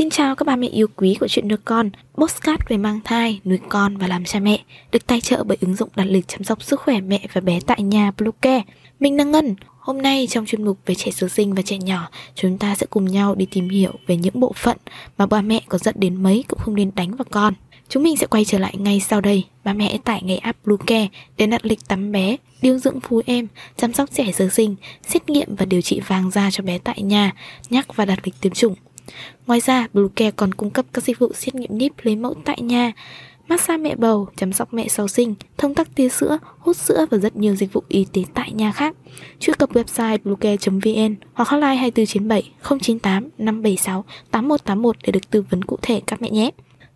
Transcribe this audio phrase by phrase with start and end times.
[0.00, 3.40] Xin chào các bà mẹ yêu quý của chuyện nuôi con, postcard về mang thai,
[3.44, 4.60] nuôi con và làm cha mẹ,
[4.92, 7.60] được tài trợ bởi ứng dụng đặt lịch chăm sóc sức khỏe mẹ và bé
[7.66, 8.62] tại nhà Bluecare.
[9.00, 9.54] Mình là Ngân.
[9.78, 12.86] Hôm nay trong chuyên mục về trẻ sơ sinh và trẻ nhỏ, chúng ta sẽ
[12.90, 14.76] cùng nhau đi tìm hiểu về những bộ phận
[15.18, 17.54] mà bà mẹ có giận đến mấy cũng không nên đánh vào con.
[17.88, 19.44] Chúng mình sẽ quay trở lại ngay sau đây.
[19.64, 23.46] Ba mẹ tải ngay app Bluecare để đặt lịch tắm bé, điều dưỡng phú em,
[23.76, 24.76] chăm sóc trẻ sơ sinh,
[25.08, 27.32] xét nghiệm và điều trị vàng da cho bé tại nhà,
[27.70, 28.74] nhắc và đặt lịch tiêm chủng.
[29.46, 32.58] Ngoài ra, Bluecare còn cung cấp các dịch vụ xét nghiệm níp lấy mẫu tại
[32.62, 32.92] nhà,
[33.48, 37.18] massage mẹ bầu, chăm sóc mẹ sau sinh, thông tắc tia sữa, hút sữa và
[37.18, 38.96] rất nhiều dịch vụ y tế tại nhà khác.
[39.38, 45.78] Truy cập website bluecare.vn hoặc hotline 2497 098 576 8181 để được tư vấn cụ
[45.82, 46.50] thể các mẹ nhé.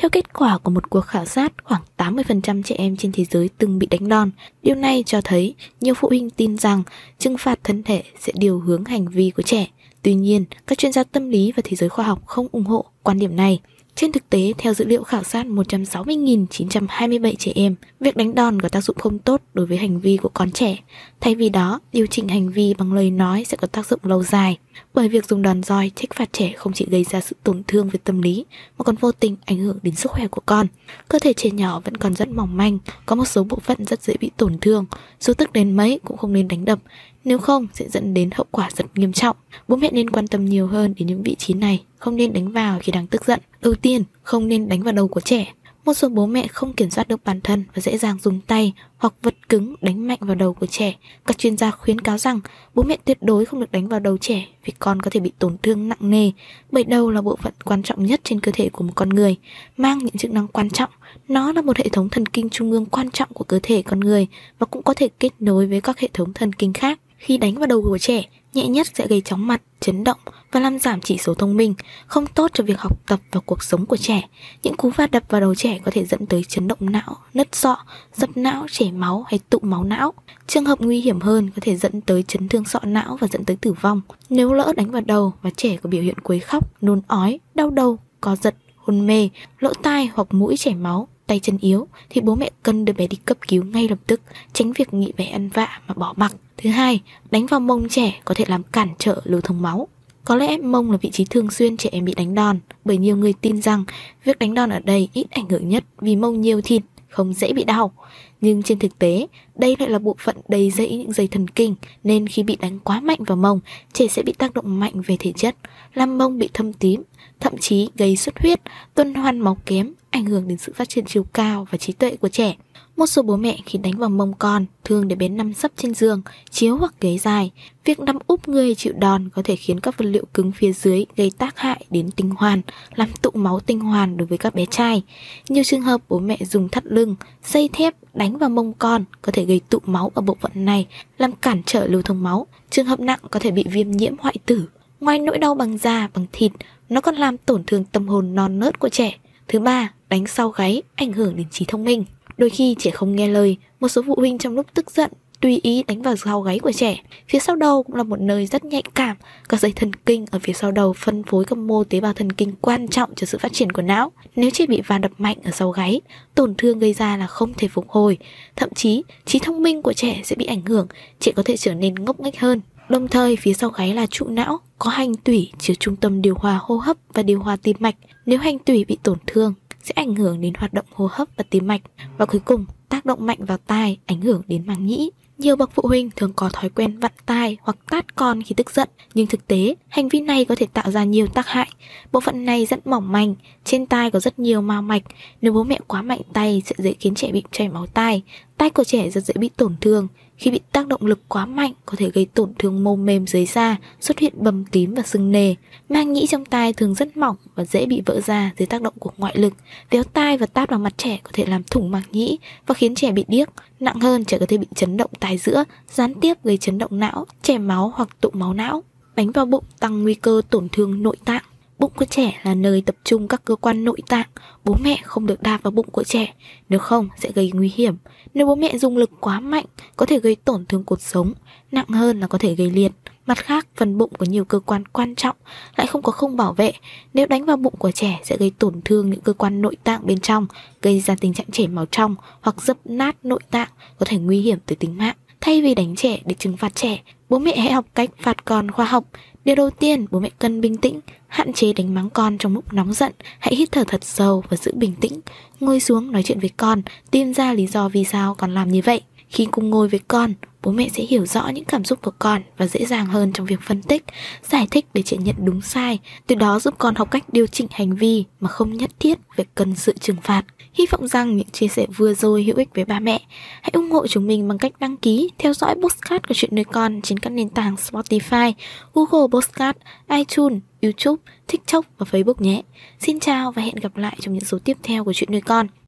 [0.00, 3.50] Theo kết quả của một cuộc khảo sát, khoảng 80% trẻ em trên thế giới
[3.58, 4.30] từng bị đánh đòn.
[4.62, 6.82] Điều này cho thấy nhiều phụ huynh tin rằng
[7.18, 9.66] trừng phạt thân thể sẽ điều hướng hành vi của trẻ.
[10.02, 12.84] Tuy nhiên, các chuyên gia tâm lý và thế giới khoa học không ủng hộ
[13.02, 13.60] quan điểm này.
[13.94, 18.68] Trên thực tế, theo dữ liệu khảo sát 160.927 trẻ em, việc đánh đòn có
[18.68, 20.76] tác dụng không tốt đối với hành vi của con trẻ.
[21.20, 24.22] Thay vì đó, điều chỉnh hành vi bằng lời nói sẽ có tác dụng lâu
[24.22, 24.58] dài.
[24.94, 27.88] Bởi việc dùng đòn roi, trách phạt trẻ không chỉ gây ra sự tổn thương
[27.88, 28.44] về tâm lý,
[28.78, 30.66] mà còn vô tình ảnh hưởng đến sức khỏe của con.
[31.08, 34.02] Cơ thể trẻ nhỏ vẫn còn rất mỏng manh, có một số bộ phận rất
[34.02, 34.86] dễ bị tổn thương.
[35.20, 36.78] Dù tức đến mấy cũng không nên đánh đập,
[37.24, 39.36] nếu không sẽ dẫn đến hậu quả rất nghiêm trọng.
[39.68, 42.52] Bố mẹ nên quan tâm nhiều hơn đến những vị trí này, không nên đánh
[42.52, 43.40] vào khi đang tức giận.
[43.62, 45.52] Đầu tiên, không nên đánh vào đầu của trẻ.
[45.88, 48.72] Một số bố mẹ không kiểm soát được bản thân và dễ dàng dùng tay
[48.96, 50.94] hoặc vật cứng đánh mạnh vào đầu của trẻ.
[51.26, 52.40] Các chuyên gia khuyến cáo rằng
[52.74, 55.32] bố mẹ tuyệt đối không được đánh vào đầu trẻ vì con có thể bị
[55.38, 56.30] tổn thương nặng nề
[56.70, 59.36] bởi đầu là bộ phận quan trọng nhất trên cơ thể của một con người,
[59.76, 60.90] mang những chức năng quan trọng.
[61.28, 64.00] Nó là một hệ thống thần kinh trung ương quan trọng của cơ thể con
[64.00, 64.26] người
[64.58, 66.98] và cũng có thể kết nối với các hệ thống thần kinh khác.
[67.18, 68.24] Khi đánh vào đầu của trẻ,
[68.54, 70.18] nhẹ nhất sẽ gây chóng mặt, chấn động
[70.52, 71.74] và làm giảm chỉ số thông minh,
[72.06, 74.28] không tốt cho việc học tập và cuộc sống của trẻ.
[74.62, 77.54] Những cú va đập vào đầu trẻ có thể dẫn tới chấn động não, nứt
[77.54, 77.76] sọ,
[78.14, 80.12] dập não, chảy máu hay tụ máu não.
[80.46, 83.44] Trường hợp nguy hiểm hơn có thể dẫn tới chấn thương sọ não và dẫn
[83.44, 84.00] tới tử vong.
[84.30, 87.70] Nếu lỡ đánh vào đầu và trẻ có biểu hiện quấy khóc, nôn ói, đau
[87.70, 92.20] đầu, co giật, hôn mê, lỗ tai hoặc mũi chảy máu, tay chân yếu thì
[92.20, 94.20] bố mẹ cần đưa bé đi cấp cứu ngay lập tức,
[94.52, 96.34] tránh việc nghĩ bé ăn vạ mà bỏ mặc.
[96.56, 97.00] Thứ hai,
[97.30, 99.88] đánh vào mông trẻ có thể làm cản trở lưu thông máu.
[100.24, 103.16] Có lẽ mông là vị trí thường xuyên trẻ em bị đánh đòn, bởi nhiều
[103.16, 103.84] người tin rằng
[104.24, 107.52] việc đánh đòn ở đây ít ảnh hưởng nhất vì mông nhiều thịt, không dễ
[107.52, 107.92] bị đau.
[108.40, 111.74] Nhưng trên thực tế, đây lại là bộ phận đầy dẫy những dây thần kinh,
[112.04, 113.60] nên khi bị đánh quá mạnh vào mông,
[113.92, 115.56] trẻ sẽ bị tác động mạnh về thể chất,
[115.94, 117.02] làm mông bị thâm tím,
[117.40, 118.60] thậm chí gây xuất huyết,
[118.94, 122.16] tuần hoàn máu kém, ảnh hưởng đến sự phát triển chiều cao và trí tuệ
[122.16, 122.56] của trẻ.
[122.96, 125.94] Một số bố mẹ khi đánh vào mông con thường để bé nằm sấp trên
[125.94, 127.50] giường, chiếu hoặc ghế dài.
[127.84, 131.04] Việc nằm úp người chịu đòn có thể khiến các vật liệu cứng phía dưới
[131.16, 132.62] gây tác hại đến tinh hoàn,
[132.94, 135.02] làm tụ máu tinh hoàn đối với các bé trai.
[135.48, 139.32] Nhiều trường hợp bố mẹ dùng thắt lưng, dây thép đánh vào mông con có
[139.32, 140.86] thể gây tụ máu ở bộ phận này,
[141.18, 142.46] làm cản trở lưu thông máu.
[142.70, 144.68] Trường hợp nặng có thể bị viêm nhiễm hoại tử.
[145.00, 146.52] Ngoài nỗi đau bằng da, bằng thịt,
[146.88, 149.18] nó còn làm tổn thương tâm hồn non nớt của trẻ.
[149.48, 152.04] Thứ ba, đánh sau gáy ảnh hưởng đến trí thông minh.
[152.36, 155.10] Đôi khi trẻ không nghe lời, một số phụ huynh trong lúc tức giận
[155.40, 157.02] tùy ý đánh vào sau gáy của trẻ.
[157.28, 159.16] Phía sau đầu cũng là một nơi rất nhạy cảm.
[159.48, 162.32] Các dây thần kinh ở phía sau đầu phân phối các mô tế bào thần
[162.32, 164.12] kinh quan trọng cho sự phát triển của não.
[164.36, 166.00] Nếu trẻ bị va đập mạnh ở sau gáy,
[166.34, 168.18] tổn thương gây ra là không thể phục hồi.
[168.56, 170.86] Thậm chí, trí thông minh của trẻ sẽ bị ảnh hưởng,
[171.20, 172.60] trẻ có thể trở nên ngốc nghếch hơn.
[172.88, 176.34] Đồng thời phía sau gáy là trụ não, có hành tủy chứa trung tâm điều
[176.34, 177.96] hòa hô hấp và điều hòa tim mạch.
[178.26, 181.44] Nếu hành tủy bị tổn thương, sẽ ảnh hưởng đến hoạt động hô hấp và
[181.50, 181.80] tim mạch.
[182.18, 185.10] Và cuối cùng, tác động mạnh vào tai ảnh hưởng đến màng nhĩ.
[185.38, 188.70] Nhiều bậc phụ huynh thường có thói quen vặn tai hoặc tát con khi tức
[188.70, 191.68] giận, nhưng thực tế, hành vi này có thể tạo ra nhiều tác hại.
[192.12, 193.34] Bộ phận này rất mỏng manh,
[193.64, 195.02] trên tai có rất nhiều mao mạch,
[195.40, 198.22] nếu bố mẹ quá mạnh tay sẽ dễ khiến trẻ bị chảy máu tai.
[198.58, 201.72] Tay của trẻ rất dễ bị tổn thương, khi bị tác động lực quá mạnh
[201.86, 205.32] có thể gây tổn thương mô mềm dưới da, xuất hiện bầm tím và sưng
[205.32, 205.54] nề.
[205.88, 208.94] Mang nhĩ trong tai thường rất mỏng và dễ bị vỡ ra dưới tác động
[208.98, 209.52] của ngoại lực.
[209.90, 212.94] Véo tai và tát vào mặt trẻ có thể làm thủng mạc nhĩ và khiến
[212.94, 213.48] trẻ bị điếc.
[213.80, 216.98] Nặng hơn trẻ có thể bị chấn động tai giữa, gián tiếp gây chấn động
[216.98, 218.82] não, chảy máu hoặc tụ máu não.
[219.16, 221.42] Đánh vào bụng tăng nguy cơ tổn thương nội tạng.
[221.78, 224.26] Bụng của trẻ là nơi tập trung các cơ quan nội tạng,
[224.64, 226.34] bố mẹ không được đạp vào bụng của trẻ,
[226.68, 227.96] nếu không sẽ gây nguy hiểm.
[228.34, 229.64] Nếu bố mẹ dùng lực quá mạnh,
[229.96, 231.32] có thể gây tổn thương cột sống,
[231.72, 232.92] nặng hơn là có thể gây liệt.
[233.26, 235.36] Mặt khác, phần bụng có nhiều cơ quan quan trọng
[235.76, 236.72] lại không có không bảo vệ.
[237.14, 240.06] Nếu đánh vào bụng của trẻ sẽ gây tổn thương những cơ quan nội tạng
[240.06, 240.46] bên trong,
[240.82, 244.40] gây ra tình trạng chảy máu trong hoặc dập nát nội tạng, có thể nguy
[244.40, 245.16] hiểm tới tính mạng.
[245.40, 248.70] Thay vì đánh trẻ để trừng phạt trẻ, bố mẹ hãy học cách phạt con
[248.70, 249.04] khoa học
[249.48, 252.72] Điều đầu tiên, bố mẹ cần bình tĩnh, hạn chế đánh mắng con trong lúc
[252.72, 255.20] nóng giận, hãy hít thở thật sâu và giữ bình tĩnh.
[255.60, 258.80] Ngồi xuống nói chuyện với con, tìm ra lý do vì sao con làm như
[258.84, 259.00] vậy.
[259.28, 262.42] Khi cùng ngồi với con, bố mẹ sẽ hiểu rõ những cảm xúc của con
[262.56, 264.04] và dễ dàng hơn trong việc phân tích,
[264.42, 267.66] giải thích để chị nhận đúng sai, từ đó giúp con học cách điều chỉnh
[267.70, 270.44] hành vi mà không nhất thiết phải cần sự trừng phạt.
[270.74, 273.20] Hy vọng rằng những chia sẻ vừa rồi hữu ích với ba mẹ.
[273.62, 276.64] Hãy ủng hộ chúng mình bằng cách đăng ký, theo dõi postcard của chuyện nuôi
[276.64, 278.52] con trên các nền tảng Spotify,
[278.94, 279.78] Google Postcard,
[280.10, 282.62] iTunes, YouTube, TikTok và Facebook nhé.
[283.00, 285.68] Xin chào và hẹn gặp lại trong những số tiếp theo của chuyện nuôi con.